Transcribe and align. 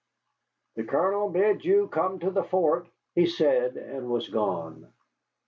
"The 0.77 0.83
Colonel 0.83 1.29
bids 1.29 1.63
you 1.63 1.87
come 1.89 2.17
to 2.21 2.31
the 2.31 2.43
fort," 2.43 2.87
he 3.13 3.27
said, 3.27 3.77
and 3.77 4.09
was 4.09 4.27
gone. 4.29 4.91